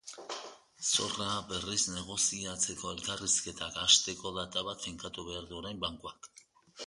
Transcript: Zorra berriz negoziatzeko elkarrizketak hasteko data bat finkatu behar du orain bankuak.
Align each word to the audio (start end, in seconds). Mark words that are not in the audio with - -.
Zorra 0.91 1.27
berriz 1.49 1.81
negoziatzeko 1.95 2.93
elkarrizketak 2.95 3.77
hasteko 3.83 4.33
data 4.39 4.63
bat 4.69 4.87
finkatu 4.89 5.27
behar 5.31 5.49
du 5.53 5.61
orain 5.61 5.85
bankuak. 5.87 6.31